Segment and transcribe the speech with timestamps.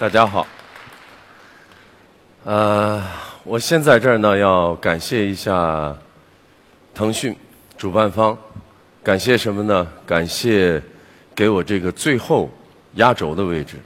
[0.00, 0.46] 大家好。
[2.44, 3.04] 呃，
[3.44, 5.94] 我先在这儿呢，要感谢一下
[6.94, 7.36] 腾讯
[7.76, 8.34] 主办方，
[9.02, 9.86] 感谢什么呢？
[10.06, 10.82] 感谢
[11.34, 12.48] 给我这个最后
[12.94, 13.76] 压轴的位置，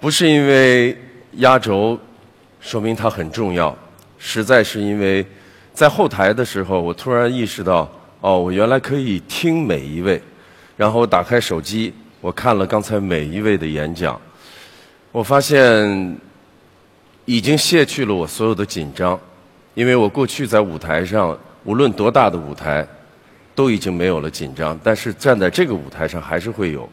[0.00, 0.98] 不是因为
[1.34, 1.96] 压轴
[2.60, 3.72] 说明它很重要，
[4.18, 5.24] 实在是因为
[5.72, 7.88] 在后台的时候，我突然意识到，
[8.20, 10.20] 哦，我原来可以听每一位，
[10.76, 11.94] 然后我打开手机。
[12.20, 14.20] 我看了刚才每一位的演讲，
[15.14, 16.18] 我发现
[17.24, 19.16] 已经卸去了我所有的紧张，
[19.74, 22.84] 因为我过去在舞台上，无论多大的舞台，
[23.54, 26.88] 都已经没有了紧张，但是站在这个舞台上还是会有。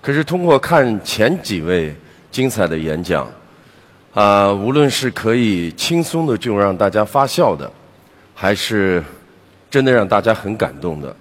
[0.00, 1.94] 可是通过看前几位
[2.30, 3.30] 精彩的演讲，
[4.14, 7.70] 啊，无论是可以轻松的就让大家发笑的，
[8.34, 9.04] 还是
[9.70, 11.14] 真的让大家很感动的，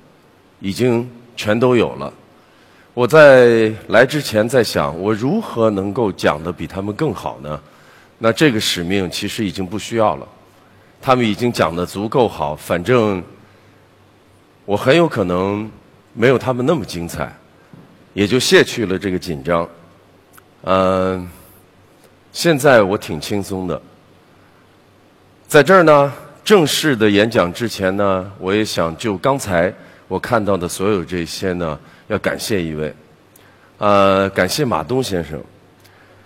[0.61, 2.13] 已经全都有了。
[2.95, 7.59] 我在来之前在想，我如何能够讲的比他们更好呢？
[8.19, 10.25] 那这个使命其实已经不需要了，
[11.01, 13.21] 他们已经讲的足够好，反正
[14.63, 15.69] 我很有可能
[16.13, 17.37] 没有他们那么精彩，
[18.13, 19.67] 也就卸去了这个紧张。
[20.63, 21.29] 嗯，
[22.31, 23.81] 现在我挺轻松的，
[25.49, 26.13] 在这儿呢，
[26.45, 29.71] 正式的演讲之前呢，我也想就刚才
[30.07, 31.77] 我看到的所有这些呢。
[32.07, 32.93] 要感谢一位，
[33.77, 35.43] 呃，感谢马东先生。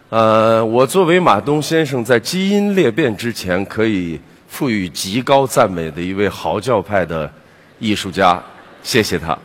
[0.09, 7.31] 呃，我作为马东先生在基因裂变之前可以赋予极高赞美的一位嚎叫派的
[7.79, 8.41] 艺术家，
[8.83, 9.37] 谢谢他。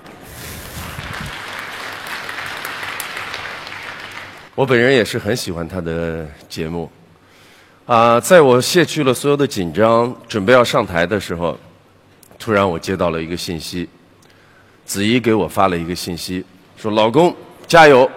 [4.54, 6.90] 我本人也是很喜欢他的节目。
[7.86, 11.58] 啊，在我卸去了所有的紧张，准备要上台的时候，
[12.38, 13.88] 突然我接到了一个信息。
[14.84, 16.44] 子怡给我发了一个信息，
[16.76, 17.34] 说：“老公，
[17.66, 18.08] 加油。”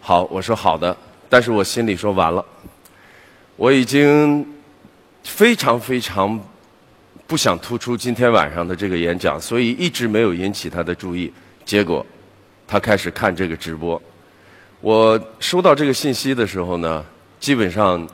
[0.00, 0.96] 好，我说好的，
[1.28, 2.44] 但是我心里说完了，
[3.56, 4.46] 我已经
[5.24, 6.40] 非常非常
[7.26, 11.32] 不想突出今天晚上的这个演讲，所以一直没有引起他的注意。
[11.64, 12.06] 结果，
[12.68, 14.00] 他开始看这个直播。
[14.80, 17.04] 我收到这个信息的时候呢，
[17.40, 18.08] 基本上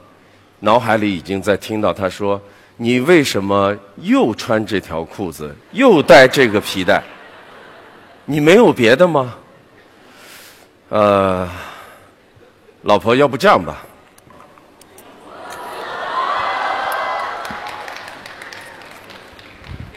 [0.61, 2.41] 脑海里已经在听到他说。
[2.83, 7.01] 你为什么又穿这条裤子，又带这个皮带？
[8.25, 9.37] 你没有别的吗？
[10.89, 11.49] 呃，
[12.83, 13.85] 老婆，要不这样吧，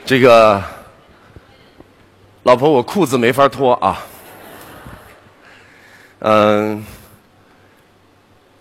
[0.05, 0.61] 这个
[2.43, 3.97] 老婆，我裤子没法脱啊。
[6.19, 6.85] 嗯，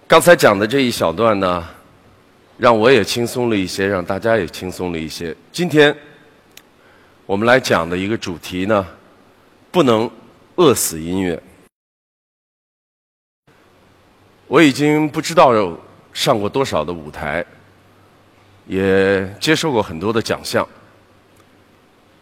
[0.08, 1.62] 刚才讲的这一小段呢。
[2.56, 5.34] 让我也轻松了一些，让大家也轻松了一些。
[5.50, 5.94] 今天
[7.26, 8.86] 我们来讲的一个主题呢，
[9.72, 10.08] 不能
[10.54, 11.42] 饿死音乐。
[14.46, 15.76] 我已经不知道
[16.12, 17.44] 上过多少的舞台，
[18.68, 20.66] 也接受过很多的奖项。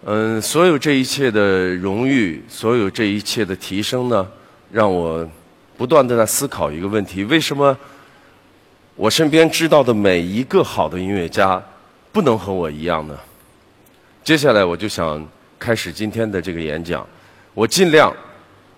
[0.04, 4.26] 嗯，所有这一切的荣誉，所有这一切的提升呢，
[4.70, 5.28] 让我
[5.76, 7.76] 不断的在思考一个问题：为什么？
[9.02, 11.60] 我身边知道的每一个好的音乐家，
[12.12, 13.18] 不能和我一样呢。
[14.22, 15.26] 接下来我就想
[15.58, 17.04] 开始今天的这个演讲，
[17.52, 18.14] 我尽量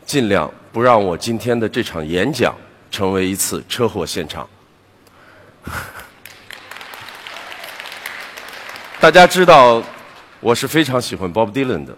[0.07, 2.55] 尽量不让我今天的这场演讲
[2.91, 4.49] 成为一次车祸现场。
[8.99, 9.83] 大家知道
[10.41, 11.95] 我是非常喜欢 Bob Dylan 的。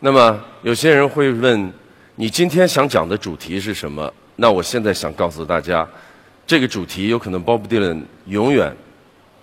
[0.00, 1.72] 那么有些人会问，
[2.16, 4.12] 你今天想讲的主题是什么？
[4.34, 5.88] 那我现在想告诉大家。
[6.50, 8.74] 这个主题有可能 Bob Dylan 永远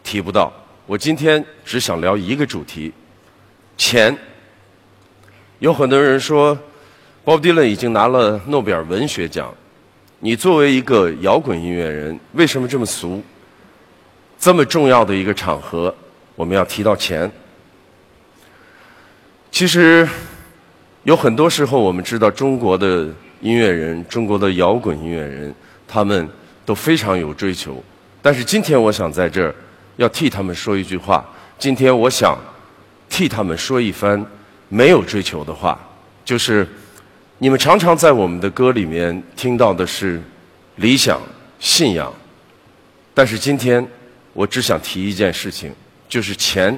[0.03, 0.51] 提不到。
[0.85, 2.91] 我今天只想聊一个主题：
[3.78, 4.13] 钱。
[5.59, 6.53] 有很多人说
[7.23, 9.56] ，Bob Dylan 已经拿了诺贝尔文学奖。
[10.19, 13.23] 你作为一个摇滚音乐人，为什么这么俗？
[14.38, 15.96] 这么重要的一个场合，
[16.35, 17.31] 我们要提到钱。
[19.50, 20.06] 其实
[21.03, 23.07] 有很多时候，我们知道中国的
[23.40, 25.55] 音乐人，中国的摇滚音乐人，
[25.87, 26.28] 他们。
[26.67, 27.81] 都非常有追求，
[28.22, 29.55] 但是今天我想在这儿
[29.96, 31.25] 要替他们说一句话。
[31.58, 32.37] 今天我想
[33.08, 34.22] 替他们说一番
[34.67, 35.79] 没有追求的话，
[36.25, 36.67] 就是
[37.37, 40.22] 你们常常在我们的歌里面听到的是
[40.75, 41.22] 理想、
[41.58, 42.14] 信仰，
[43.13, 43.87] 但是今天
[44.34, 45.73] 我只想提一件事情，
[46.09, 46.78] 就是钱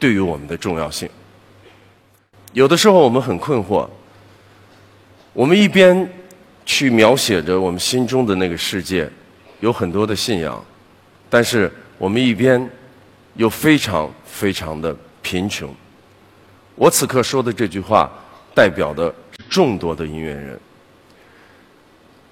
[0.00, 1.08] 对于我们的重要性。
[2.54, 3.88] 有的时候我们很困惑，
[5.32, 6.12] 我们一边
[6.66, 9.08] 去描写着我们心中的那个世界。
[9.60, 10.64] 有很多的信仰，
[11.28, 12.70] 但是我们一边
[13.34, 15.74] 又非常非常的贫穷。
[16.74, 18.10] 我此刻说的这句话，
[18.54, 20.58] 代表的是众多的音乐人。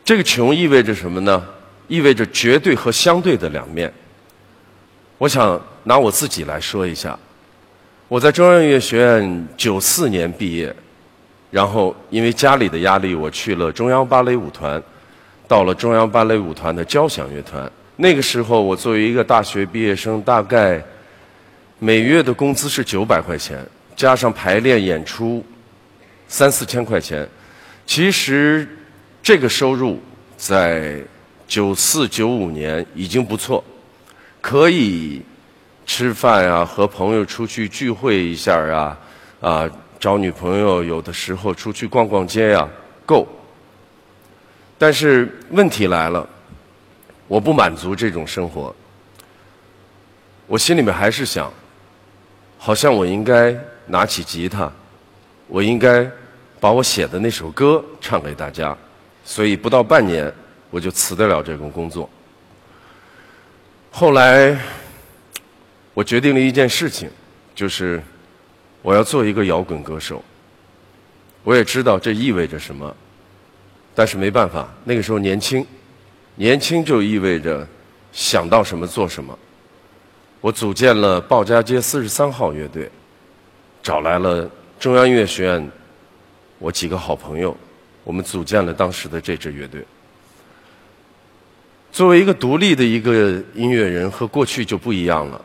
[0.04, 1.44] 这个穷意味着什么呢？
[1.88, 3.92] 意味着绝对和相对的两面。
[5.18, 7.18] 我想拿我自己来说一下，
[8.06, 10.74] 我在中央音乐学院九四年毕业，
[11.50, 14.80] 然后因为家里的压力，我去了中央芭蕾舞团，
[15.48, 17.70] 到了中央芭蕾舞团的交响乐团。
[17.96, 20.82] 那个时候，我作为一个大学毕业生，大概
[21.78, 23.64] 每月的工资是九百块钱，
[23.94, 25.44] 加上排练演出
[26.28, 27.26] 三四千块钱。
[27.86, 28.68] 其实
[29.22, 30.00] 这个收入
[30.36, 31.00] 在
[31.46, 33.62] 九四九五年已经不错，
[34.40, 35.22] 可以
[35.86, 38.98] 吃饭啊，和朋友出去聚会一下啊，
[39.40, 39.70] 啊，
[40.00, 42.68] 找女朋友，有的时候出去逛逛街呀，
[43.04, 43.26] 够。
[44.78, 46.28] 但是问题来了。
[47.28, 48.72] 我不满足这种生活，
[50.46, 51.52] 我心里面还是想，
[52.56, 53.52] 好像我应该
[53.86, 54.70] 拿起吉他，
[55.48, 56.08] 我应该
[56.60, 58.78] 把我写的那首歌唱给大家，
[59.24, 60.32] 所以不到半年
[60.70, 62.08] 我就辞得了这份工作。
[63.90, 64.56] 后来，
[65.94, 67.10] 我决定了一件事情，
[67.56, 68.00] 就是
[68.82, 70.24] 我要做一个摇滚歌手。
[71.42, 72.96] 我也知道这意味着什么，
[73.96, 75.66] 但是没办法，那个时候年轻。
[76.34, 77.66] 年轻就意味着
[78.12, 79.36] 想到什么做什么。
[80.42, 82.90] 我组建了鲍家街四十三号乐队，
[83.82, 84.48] 找来了
[84.78, 85.70] 中央音乐学院
[86.58, 87.56] 我几个好朋友，
[88.04, 89.82] 我们组建了当时的这支乐队。
[91.90, 95.42] 作为一个独立的一个音乐人，和过去就不一样了。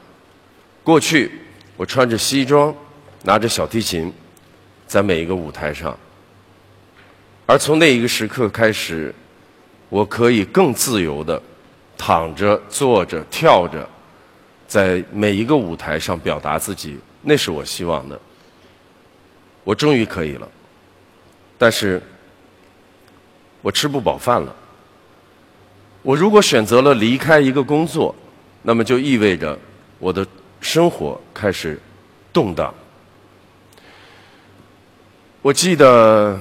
[0.84, 1.32] 过去
[1.78, 2.76] 我穿着西装，
[3.24, 4.12] 拿着小提琴，
[4.86, 5.98] 在每一个舞台上，
[7.52, 9.14] 而从那一个时刻开始。
[9.90, 11.44] 我可以更自由的
[11.98, 13.86] 躺着、坐着、跳着，
[14.66, 18.18] 在每一个舞台上表达自己，那是我希望的。
[19.66, 20.48] 我终于可以了，
[21.58, 22.02] 但是
[23.62, 24.56] 我吃不饱饭了。
[26.04, 28.16] 我如果选择了离开一个工作，
[28.62, 29.60] 那么就意味着
[30.00, 30.26] 我的
[30.62, 31.78] 生活开始
[32.32, 32.74] 动荡。
[35.42, 36.40] 我记得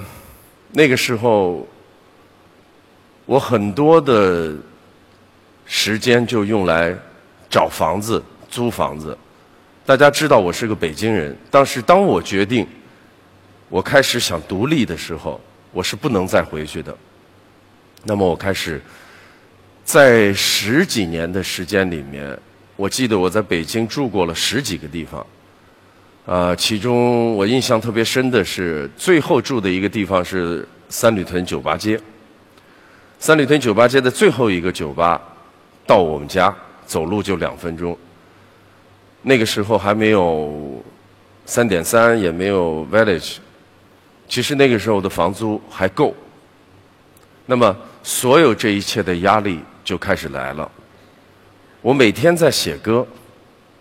[0.73, 1.67] 那个时候。
[3.27, 4.53] 我很多的
[5.65, 6.93] 时间就用来
[7.49, 9.17] 找房子、租房子。
[9.85, 12.67] 大家知道我是个北京人，但是当我决定
[13.69, 15.39] 我开始想独立的时候，
[15.71, 16.97] 我是不能再回去的。
[18.03, 18.81] 那么我开始
[19.85, 22.37] 在十几年的时间里面，
[22.75, 25.25] 我记得我在北京住过了十几个地方。
[26.25, 31.99] 啊，其中我印象特别深的是最后住的一个地方是三里屯酒吧街。
[33.17, 35.19] 三里屯酒吧街的最后一个酒吧，
[35.85, 37.97] 到我们家走路就两分钟。
[39.23, 40.83] 那个时候还没有
[41.45, 43.37] 三点三，也没有 Village，
[44.27, 46.15] 其实那个时候的房租还够。
[47.45, 50.71] 那么，所有这一切的压力就开始来了。
[51.81, 53.05] 我每天在写歌，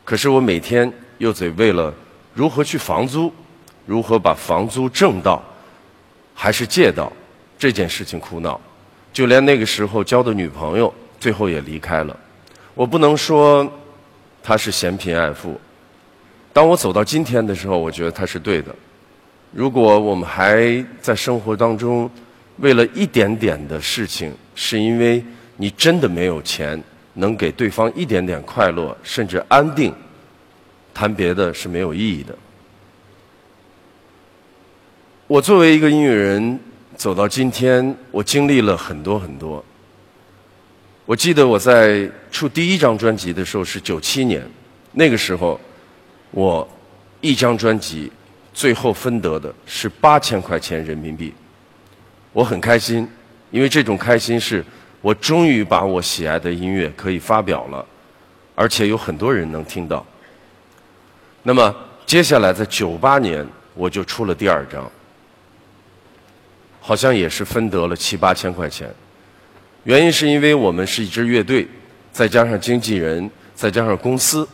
[0.05, 1.93] 可是我每天又得为了
[2.33, 3.33] 如何去房租，
[3.87, 5.43] 如何把房租挣到，
[6.35, 7.13] 还是借到
[7.59, 8.61] 这件事情苦恼。
[9.13, 12.17] 就连那个时候交的女朋友，最后也离开了。
[12.75, 13.71] 我不能说
[14.43, 15.61] 他是嫌贫爱富。
[16.53, 18.75] 当我走到今天的时候，我觉得他是对的。
[19.53, 22.09] 如果我们还在生活当中，
[22.59, 25.23] 为了一点点的事情，是因为
[25.57, 26.81] 你真的没有钱，
[27.15, 29.93] 能给对方一点点快乐，甚至安定，
[31.01, 32.37] 谈别的是没有意义的。
[35.27, 36.61] 我作为一个音乐人。
[36.97, 39.65] 走到今天，我经历了很多很多。
[41.07, 44.47] 我记得我在出第一张专辑的时候是九七年，
[44.93, 45.59] 那个时候
[46.31, 46.69] 我
[47.23, 48.13] 一张专辑
[48.53, 51.33] 最后分得的是八千块钱人民币，
[52.35, 53.09] 我很开心，
[53.51, 54.63] 因为这种开心是
[55.01, 57.87] 我终于把我喜爱的音乐可以发表了，
[58.55, 60.05] 而且有很多人能听到。
[61.43, 61.75] 那么
[62.07, 64.91] 接下来在九八年我就出了第二张。
[66.83, 68.93] 好像也是分得了七八千块钱，
[69.85, 71.69] 原因是因为我们是一支乐队，
[72.11, 74.49] 再加上经纪人，再加上公司，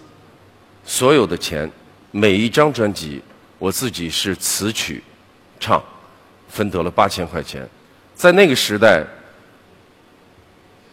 [0.84, 1.70] 所有的钱，
[2.10, 3.22] 每一张专辑
[3.58, 5.02] 我自己是词曲
[5.60, 5.82] 唱，
[6.48, 7.66] 分得了八千块钱。
[8.14, 9.04] 在那个时代，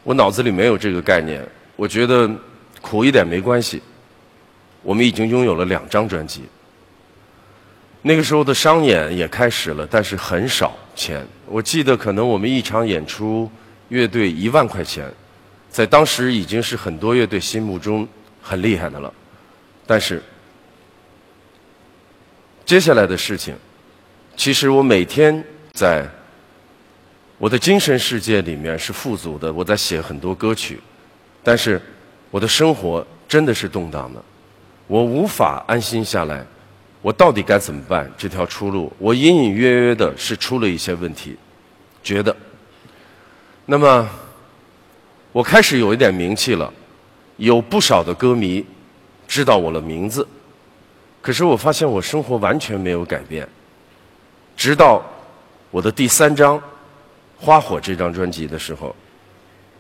[0.04, 1.46] 我脑子里没有这个概念，
[1.76, 2.30] 我觉得
[2.80, 3.82] 苦一点没关系。
[4.84, 6.44] 我们已经拥有了两张专辑。
[8.02, 11.26] 那个时候的商演也开始了，但是很少钱。
[11.48, 13.50] 我记得可能我们一场演出，
[13.88, 15.10] 乐队一万块钱，
[15.70, 18.06] 在当时已经是很多乐队心目中
[18.42, 19.14] 很厉害的了。
[19.88, 20.22] 但是
[22.66, 23.56] 接下来的事情，
[24.36, 26.06] 其实我每天在
[27.38, 30.80] 我的精神世界里面是富足的，我在写很多歌曲，
[31.42, 31.82] 但是
[32.32, 34.24] 我的生活真的是动荡的，
[34.88, 36.46] 我无法安心下来。
[37.02, 38.10] 我到底该怎么办？
[38.18, 41.36] 这条出路，我隐隐约约的是出了一些问题，
[42.02, 42.34] 觉得。
[43.66, 44.10] 那么，
[45.34, 46.72] 我开始有一点名气了，
[47.36, 48.66] 有不少的歌迷
[49.28, 50.26] 知道我的名字，
[51.22, 53.46] 可是我发现我生活完全没有改变，
[54.56, 55.04] 直到
[55.72, 56.62] 我的第三张。
[57.38, 58.96] 花火这张专辑的时候，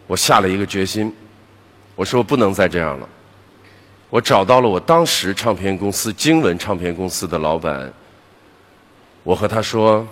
[0.07, 1.13] 我下了一个决心，
[1.95, 3.07] 我说不能再这样了。
[4.13, 7.91] 我找到了我当时唱片公司经文唱片公司的老板，
[9.24, 10.08] 我和他说，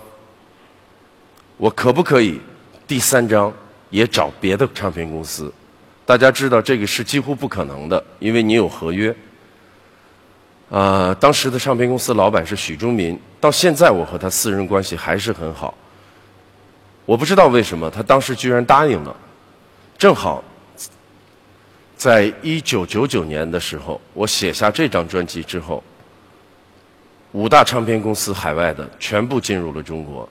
[1.56, 2.40] 我可不可以
[2.84, 3.52] 第三张
[3.90, 5.54] 也找别的唱片公司？
[6.04, 9.14] 大家知道这个是几乎不可能的，因为你有合约。
[10.68, 15.72] 啊，当时的唱片公司老板是许忠民，到现在我和他私人关系还是很好。
[17.04, 19.14] 我不知道为什么他当时居然答应了。
[19.96, 20.42] 正好，
[22.02, 25.80] 在一九九九年的时候，我写下这张专辑之后，
[27.30, 30.28] 五大唱片公司海外的全部进入了中国，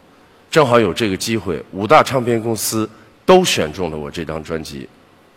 [0.50, 2.90] 正好有这个机会，五大唱片公司
[3.26, 4.86] 都选中了我这张专辑。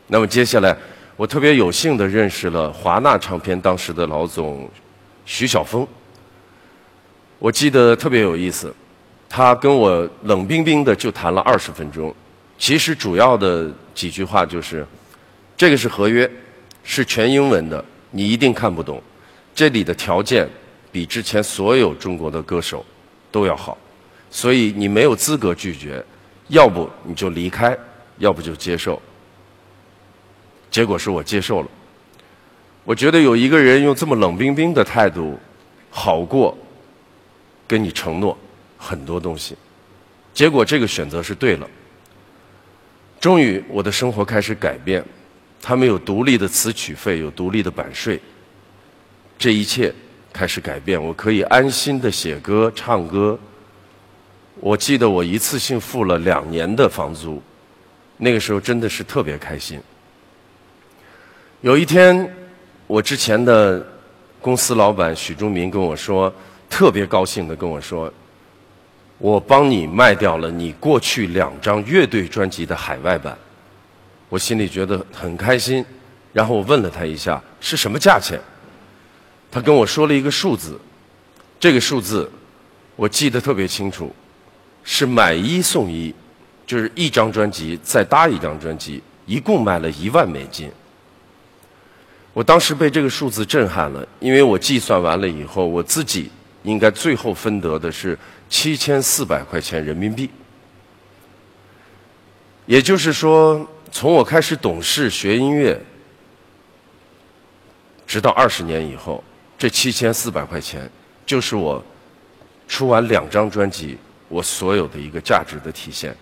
[0.09, 0.77] 那么接下来，
[1.15, 4.69] 我特别有幸的认识了华纳唱片当时的老总
[5.25, 5.87] 徐晓峰。
[7.39, 8.75] 我记得特别有意思。
[9.29, 12.13] 他跟我冷冰冰的就谈了二十分钟，
[12.59, 14.85] 其实主要的几句话就是：
[15.57, 16.31] 这个是合约，
[16.83, 19.03] 是全英文的，你一定看不懂。
[19.55, 20.49] 这里的条件
[20.91, 22.85] 比之前所有中国的歌手
[23.31, 23.79] 都要好，
[24.31, 26.05] 所以你没有资格拒绝，
[26.49, 27.77] 要不你就离开，
[28.19, 29.01] 要不就接受。
[30.71, 31.69] 结果是我接受了。
[32.83, 35.39] 我觉得有一个人用这么冷冰冰的态度，
[35.89, 36.57] 好过
[37.67, 38.37] 跟你承诺。
[38.77, 39.57] 很多东西，
[40.35, 41.67] 结果这个选择是对了。
[43.19, 45.03] 终于，我的生活开始改变。
[45.67, 48.21] 他们有独立的词曲费，有独立的版税，
[49.39, 49.91] 这一切
[50.31, 51.03] 开始改变。
[51.03, 53.39] 我可以安心的写歌、唱歌。
[54.57, 57.43] 我记得我一次性付了两年的房租，
[58.19, 59.81] 那个时候真的是特别开心。
[61.63, 62.31] 有一天，
[62.87, 63.83] 我之前的
[64.43, 66.31] 公司老板许忠民跟我说，
[66.69, 68.13] 特别高兴的跟我说。
[69.17, 73.35] 我帮你卖掉了你过去两张乐队专辑的海外版，
[74.35, 75.85] 我心里觉得很开心。
[76.33, 78.37] 然后我问了他一下是什么价钱，
[79.49, 80.77] 他跟我说了一个数字，
[81.61, 82.29] 这个数字
[82.97, 84.13] 我记得特别清楚，
[84.83, 86.13] 是买一送一，
[86.67, 90.69] 就是一张专辑再搭一张专辑，一共卖了一万美金。
[92.33, 96.29] 我当时被这个数字震撼了，因为我计算完了以后，我自己
[96.65, 98.19] 应该最后分得的是。
[98.51, 100.31] 七千四百块钱人民币，
[102.67, 105.81] 也就是说，从我开始懂事学音乐，
[108.05, 109.23] 直到二十年以后，
[109.57, 110.91] 这七千四百块钱
[111.25, 111.81] 就是我
[112.67, 113.97] 出完两张专辑
[114.29, 116.13] 我所有的一个价值的体现。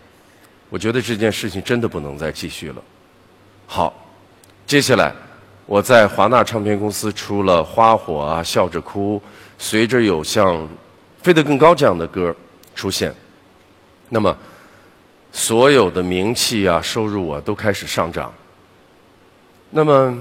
[0.69, 2.83] 我觉得这件事情真的不能再继续了。
[3.67, 3.95] 好，
[4.67, 5.11] 接下来
[5.65, 9.17] 我在华纳唱片公司出了《花火》啊，《笑着哭》，
[9.57, 10.69] 随着有像。
[11.23, 12.35] 飞得更高这样的歌
[12.75, 13.15] 出现，
[14.09, 14.37] 那么
[15.33, 18.33] 所有的名气啊、收入啊都开始上涨。
[19.71, 20.17] 那么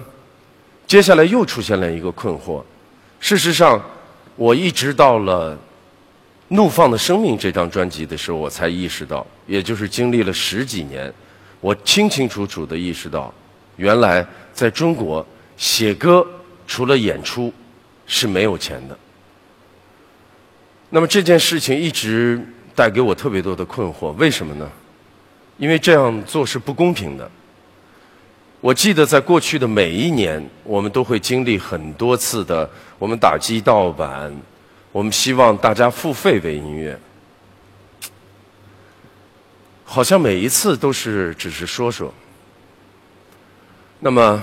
[0.87, 2.63] 接下来又出现了一个困惑。
[3.19, 3.79] 事实上，
[4.35, 5.53] 我一直到了
[6.47, 11.13] 《怒放的生命》这张专辑的时候，我才意识到，也就是经历了十几年，
[11.59, 13.33] 我清清楚楚的意识到，
[13.75, 15.25] 原来在中国
[15.57, 16.25] 写歌
[16.65, 17.53] 除了演出
[18.07, 18.97] 是没有钱的。
[20.89, 22.41] 那么这件事情一直
[22.73, 24.69] 带给我特别多的困惑，为什么呢？
[25.61, 27.29] 因为这样做是不公平的。
[28.59, 34.35] 我记得在过去的每一年，我们都会经历很多次的我们打击盗版，
[34.91, 36.99] 我们希望大家付费为音乐，
[39.83, 42.11] 好像每一次都是只是说说。
[43.99, 44.41] 那么。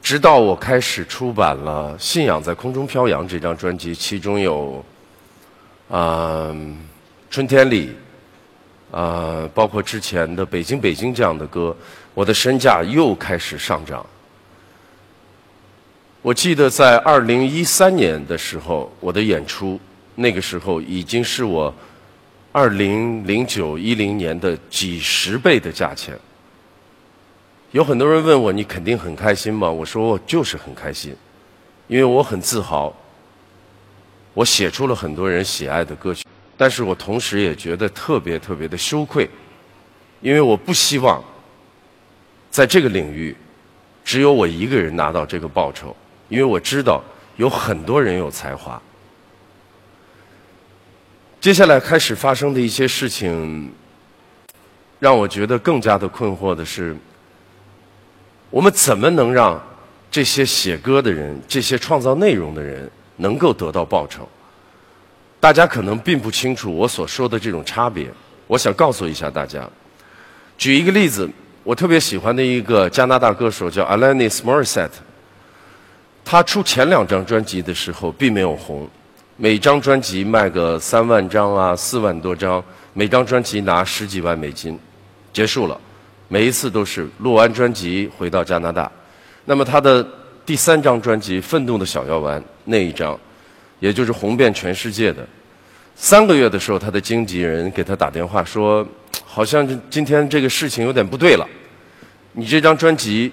[0.00, 4.82] 直到我开始出版了《信仰在空中飘扬》这张专辑，其中有
[5.90, 6.48] 啊
[7.28, 7.88] 《春天里》
[8.90, 11.76] 啊，包括之前的《北京北京》这样的歌，
[12.14, 14.04] 我的身价又开始上涨。
[16.22, 19.78] 我记得在二零一三年的时候，我的演出
[20.14, 21.72] 那个时候已经是我
[22.50, 26.18] 二零零九一零年的几十倍的价钱。
[27.70, 31.14] 有很多人问我：“你肯定很开心吗？”我说：“我就是很开心，
[31.86, 32.92] 因为我很自豪，
[34.32, 36.24] 我写出了很多人喜爱的歌曲。
[36.58, 39.30] 但是我同时也觉得特别特别的羞愧，
[40.20, 41.22] 因为我不希望
[42.50, 43.34] 在这个领域
[44.04, 45.96] 只有我一个人拿到这个报酬，
[46.28, 47.00] 因为我知道
[47.36, 48.82] 有很多人有才华。
[51.40, 53.72] 接下来开始发生的一些事情，
[54.98, 56.96] 让我觉得更加的困惑的是，
[58.50, 59.62] 我们怎么能让
[60.10, 64.28] 这些写歌的人、这些创造内容的人能够得到报酬？
[65.40, 68.08] 大家可能并不清楚我所说的这种差别，
[68.48, 69.68] 我想告诉一下大家。
[70.56, 71.28] 举一个例子，
[71.62, 74.90] 我特别喜欢的一个加拿大歌手叫 alanis morisset
[76.24, 78.88] 他出前两张专辑的时候并没有红，
[79.36, 84.76] 每张专辑卖个三万张啊，四万多张，每张专辑拿十几万美金，
[85.32, 85.80] 结束了，
[86.26, 88.90] 每一次都是录完专辑回到加拿大。
[89.44, 90.04] 那么他的
[90.44, 93.16] 第三张专辑《愤怒的小药丸》那一张。
[93.80, 95.26] 也就是红遍全世界的。
[95.94, 98.86] 三个月的时候，他的经纪人给他打电话说
[99.26, 101.46] ：“好像今天这个事情有点不对了。
[102.32, 103.32] 你这张专辑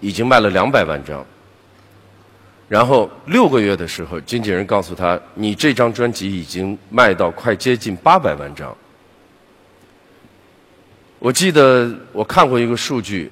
[0.00, 1.24] 已经卖了两百万张。”
[2.68, 8.76] 然后六个月的时候，经纪人告诉他：“你这张专辑已经卖到快接近八百万张。”
[11.20, 13.30] 我记得我看过一个数据，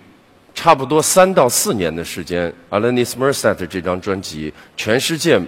[0.54, 5.40] 差不多三到四年的时间，Alanis Morissette 这张专辑全世界。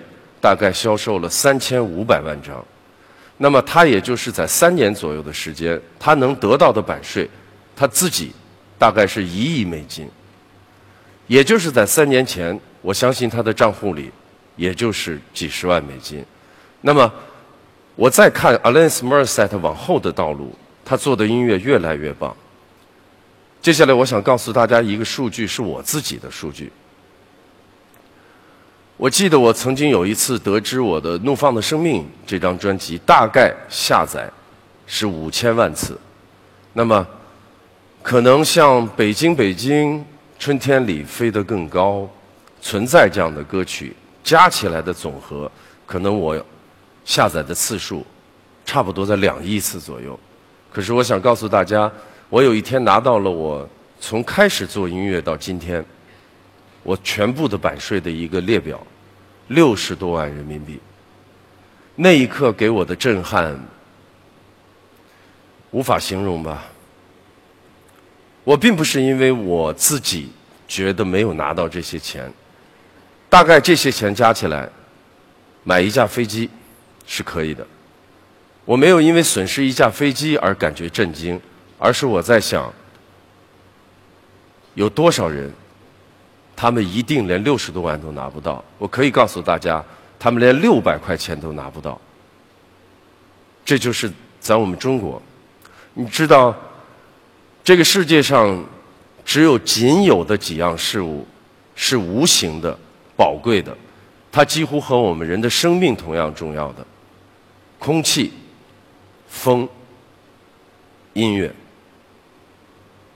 [0.43, 2.63] 大概销售了三千五百万张，
[3.37, 7.31] 那么他也就是在三年左右的时间，他能得到的版税，
[7.77, 8.33] 他自己
[8.77, 10.11] 大概是一亿美金。
[11.29, 14.11] 也就是在三年前，我相信他的账户里
[14.57, 16.25] 也就是几十万美金。
[16.81, 17.11] 那么
[17.95, 20.53] 我再看 Alanis Morissette 往后的道路，
[20.85, 22.37] 他做的音乐越来越棒。
[23.61, 26.73] 接下来我想告诉大家一个数据，是我自己的数据。
[28.97, 34.31] 我记得我曾经有一次得知我的《怒放的生命》这张专辑大概下载
[34.87, 35.99] 是五千万次，
[36.73, 37.05] 那么
[38.03, 40.05] 可能像《北京北京
[40.39, 42.00] 春天里飞得更高》
[42.61, 45.50] 存在这样的歌曲加起来的总和，
[45.85, 46.41] 可能我
[47.05, 48.07] 下载的次数
[48.65, 50.19] 差不多在两亿次左右。
[50.73, 51.91] 可是我想告诉大家，
[52.28, 53.69] 我有一天拿到了我
[54.00, 55.85] 从开始做音乐到今天
[56.82, 58.84] 我全部的版税的一个列表。
[59.49, 60.80] 六十多万人民币，
[61.97, 63.54] 那一刻给我的震撼
[65.73, 66.64] 无法形容吧。
[68.45, 70.30] 我并不是因为我自己
[70.66, 72.32] 觉得没有拿到这些钱，
[73.28, 74.66] 大概这些钱加起来
[75.64, 76.49] 买一架飞机
[77.04, 77.66] 是可以的。
[78.64, 81.38] 我没有因为损失一架飞机而感觉震惊，
[81.78, 82.73] 而是我在想，
[84.75, 85.52] 有多少人？
[86.54, 88.65] 他们一定连六十多万都拿不到。
[88.78, 89.84] 我可以告诉大家，
[90.19, 92.00] 他们连六百块钱都拿不到。
[93.65, 94.10] 这就是
[94.41, 95.21] 在我们中国，
[95.95, 96.54] 你知道，
[97.62, 98.65] 这个世界上
[99.25, 101.26] 只有仅有的几样事物
[101.75, 102.76] 是无形的、
[103.17, 103.76] 宝贵的，
[104.30, 106.84] 它几乎和我们人的生命同样重要的：
[107.78, 108.32] 空气、
[109.28, 109.69] 风、
[111.12, 111.52] 音乐。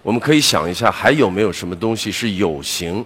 [0.03, 3.05] 我们可以想一下，还有没有什么东西是有形？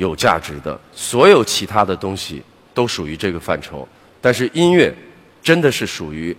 [0.00, 3.86] 有价值的，所有其他的东西都属于这个范畴，
[4.18, 4.94] 但是音乐
[5.42, 6.34] 真的是属于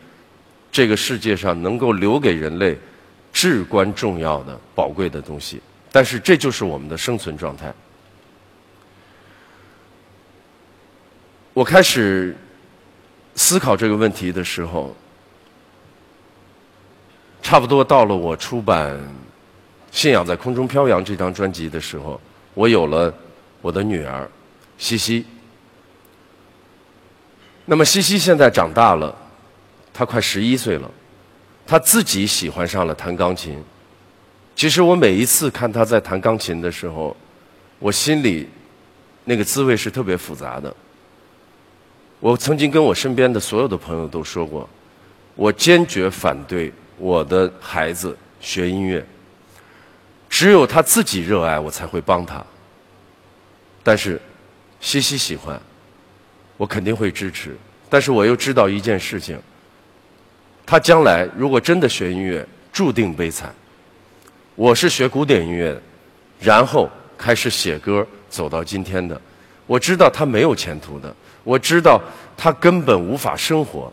[0.71, 2.76] 这个世界上能够留给人类
[3.32, 5.62] 至关重要的宝贵的东西。
[5.91, 7.71] 但是这就是我们的生存状态。
[11.54, 12.36] 我开始
[13.36, 14.95] 思考这个问题的时候，
[17.43, 18.97] 差不多到了我出版
[19.91, 22.19] 《信仰在空中飘扬》这张专辑的时候，
[22.56, 23.13] 我有了。
[23.62, 24.30] 我的女儿
[24.78, 25.26] 西西，
[27.65, 29.15] 那么西西现在长大了，
[29.93, 30.89] 她快十一岁了，
[31.65, 33.63] 她自己喜欢上了弹钢琴。
[34.56, 37.15] 其实我每一次看她在弹钢琴的时候，
[37.80, 38.50] 我心里
[39.24, 40.76] 那个滋味是特别复杂的。
[42.19, 44.67] 我曾经跟我身边的所有的朋友都说过，
[45.36, 49.06] 我坚决反对我的孩子学音乐，
[50.30, 52.43] 只有他自己热爱，我才会帮他。
[53.84, 54.22] 但是，
[54.80, 55.60] 西西喜欢，
[56.58, 57.56] 我肯定会支持。
[57.89, 59.39] 但是我又知道一件事情，
[60.65, 63.54] 他将来如果真的学音乐，注定悲惨。
[64.56, 65.80] 我是学古典音乐，
[66.39, 69.20] 然后开始写歌，走到今天的。
[69.65, 71.13] 我知道他没有前途的，
[71.44, 72.02] 我知道
[72.38, 73.91] 他根本无法生活。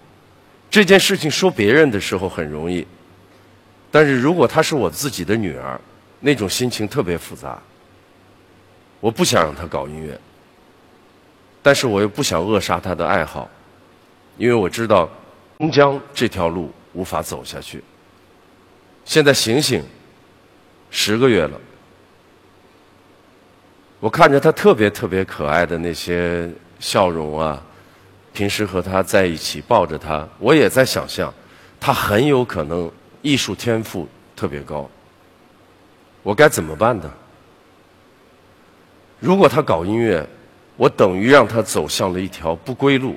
[0.71, 2.87] 这件事情说别人的时候很容易，
[3.91, 5.81] 但是如果她是我自己的女儿，
[6.21, 7.61] 那种心情特别复杂。
[9.01, 10.19] 我不想让他搞音乐，
[11.63, 13.49] 但是我又不想扼杀他的爱好，
[14.37, 15.09] 因为我知道
[15.59, 17.83] 终将这条路无法走下去。
[19.05, 19.85] 现在醒醒，
[20.91, 21.61] 十个月了，
[24.01, 27.63] 我看着他特别特别可爱的那些笑容啊，
[28.33, 31.33] 平时和他在一起抱着他，我也在想象，
[31.79, 32.91] 他很有可能
[33.23, 34.91] 艺术天赋特别高。
[36.23, 37.11] 我该怎么办呢？
[39.21, 40.25] 如果他搞音乐，
[40.77, 43.17] 我等于让他走向了一条不归路。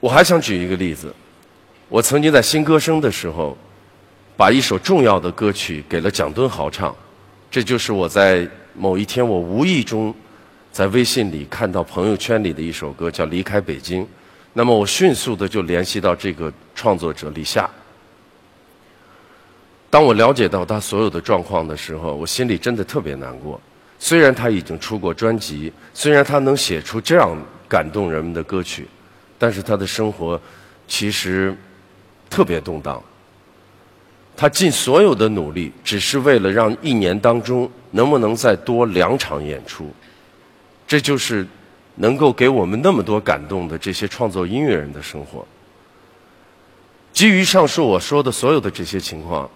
[0.00, 1.12] 我还想举一个例子，
[1.88, 3.58] 我曾经在新歌声的时候，
[4.36, 6.94] 把一首重要的歌曲给了蒋敦豪唱，
[7.50, 10.14] 这就是我在某一天我无意中
[10.70, 14.04] 在微信里看到朋友圈里的一首歌，叫《离开北京》。
[14.52, 17.68] 那么我迅速的就联系到这个创作者李夏。
[19.90, 23.60] 当我了解到他所有的状况的时候，我心里真的特别难过。
[23.98, 27.36] 虽然他已经出过专辑，虽然他能写出这样
[27.68, 28.86] 感动人们的歌曲。
[29.40, 30.40] 但是他的生活
[30.88, 31.56] 其实
[32.28, 33.00] 特别动荡。
[34.36, 39.92] 他尽所有的努力，只是为了让一年当中能不能再多两场演出。
[40.88, 41.46] 这就是
[41.94, 45.46] 能够给我们那么多感动的这些创作音乐人的生活。
[47.12, 49.48] 基于上述我说的所有的这些情况，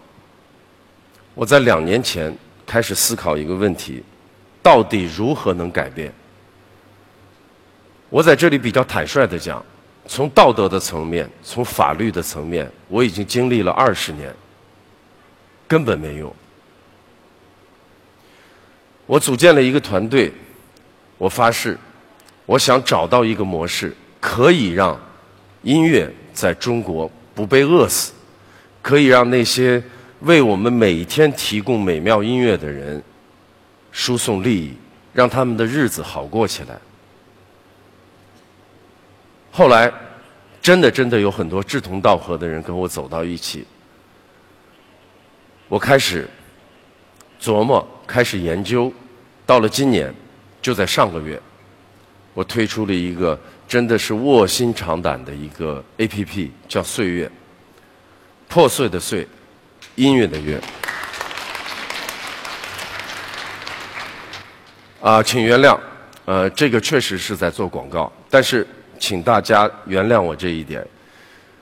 [1.35, 4.03] 我在两年前开始思考一个问题：
[4.63, 6.13] 到底如何能改变？
[8.11, 9.65] 我在这里比较坦率的讲。
[10.05, 14.35] 从道德的层面，从法律的层面，我已经经历了二十年，
[15.69, 16.35] 根本没用。
[19.07, 20.33] 我组建了一个团队，
[21.19, 21.79] 我发誓，
[22.47, 25.01] 我想找到一个模式，可以让
[25.63, 28.13] 音乐在中国不被饿死，
[28.83, 29.83] 可以让那些
[30.23, 33.03] 为我们每天提供美妙音乐的人
[33.91, 34.75] 输送利益，
[35.13, 36.79] 让他们的日子好过起来。
[39.51, 39.93] 后来，
[40.61, 43.67] 真的真的有很多志同道合的人跟我走到一起。
[45.69, 46.29] 我开始
[47.41, 48.93] 琢磨，开始研究，
[49.45, 50.15] 到了今年，
[50.61, 51.41] 就在上个月，
[52.33, 57.27] 我推出了一个真的是卧薪尝胆的一个 A P P，叫《岁月》，
[58.49, 59.27] 破碎的碎，
[60.03, 60.61] 音乐的乐。
[65.01, 65.79] 啊，请原谅，
[66.25, 68.67] 呃，这个确实是在做广告，但是。
[69.03, 70.87] 请大家原谅我这一点。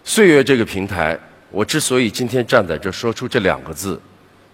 [0.04, 1.18] 岁月这个平台，
[1.50, 3.98] 我之所以今天站在这说出这两个字，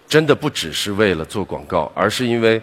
[0.07, 2.61] 真的不只是为了做广告，而是因为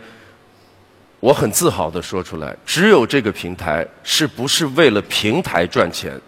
[1.21, 6.19] 我很自豪的说出来：只有这个平台是不是为了平台赚钱？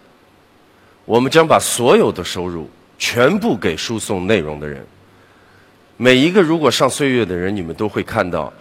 [1.03, 4.85] 我们将把所有的收入全部给输送内容的人。
[5.97, 8.51] 每一个如果上岁月的人，你们都会看到。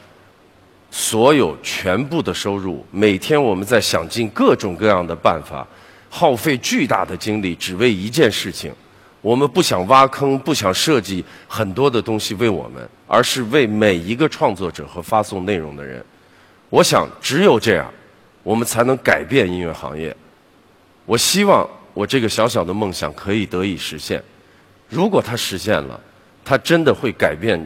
[0.89, 5.67] 所有全部的收入，每天我们在想尽各种各样的办法，
[6.09, 8.73] 耗费巨大的精力，只为一件事情。
[9.21, 16.03] 我们不想挖坑，不想设计很多的东西为我们，而是为每一个创作者和发送内容的人。
[16.71, 17.93] 我想，只有这样，
[18.45, 20.17] 我们才能改变音乐行业。
[21.05, 24.23] 我希望我这个小小的梦想可以得以实现。
[24.87, 25.99] 如果它实现了，
[26.45, 27.59] 它真的会改变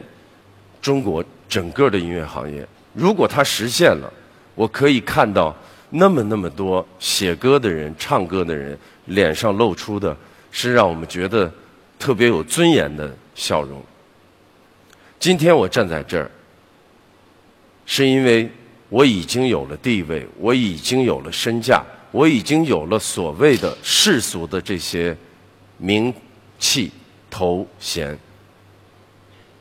[0.81, 2.65] 中国整个的音乐行业。
[2.93, 4.09] 如果它实现了，
[4.55, 5.53] 我可以看到
[5.89, 10.15] 那么那么多写歌的人、唱歌的人脸上露出的
[10.49, 11.51] 是让我们觉得
[11.99, 13.83] 特别有尊严的笑容。
[15.19, 16.31] 今天我站在这儿，
[17.85, 18.49] 是因为
[18.87, 25.15] 我已经有了地位，我已经有了身价，我已经有了所谓的世俗的这些
[25.77, 26.13] 名
[26.59, 26.91] 气
[27.29, 28.17] 头衔。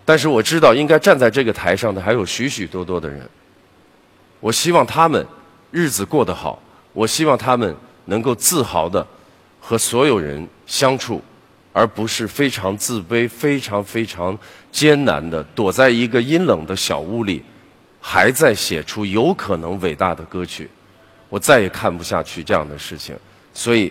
[0.05, 3.29] 但是我知道，应该站在这个台上的还有许许多多的人。
[4.41, 5.25] 我希望他们
[5.71, 6.61] 日子过得好，
[6.93, 7.75] 我希望他们
[8.07, 9.07] 能够自豪的
[9.61, 11.23] 和所有人相处，
[11.73, 14.37] 而不是非常自卑、非常非常
[14.73, 17.45] 艰难的躲在一个阴冷的小屋里，
[18.01, 20.69] 还在写出有可能伟大的歌曲。
[21.31, 23.17] 我再也看不下去这样的事情，
[23.55, 23.91] 所以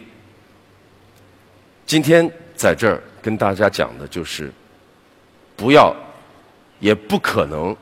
[1.88, 4.52] 今天在这儿跟大家讲的就是，
[5.58, 5.96] 不要。
[6.82, 7.76] 也不可能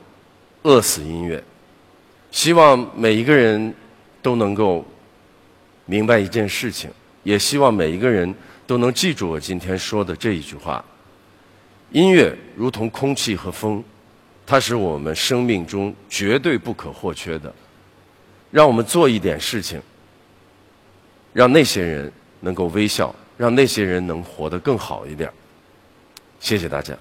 [0.63, 1.43] 饿死音乐。
[2.31, 3.71] 希望每一个人
[4.23, 4.83] 都能够
[5.85, 6.89] 明白一件事情，
[7.21, 8.33] 也希望每一个人
[8.65, 10.83] 都能记住我今天说的这一句话：
[11.91, 13.83] 音乐如同空气和风，
[14.47, 17.53] 它是我们生命中绝对不可或缺的。
[18.51, 19.81] 让我们做一点事情，
[21.33, 25.31] 让那些人能够微笑，让那些人能活得更好一点。
[26.39, 26.97] 谢谢大家。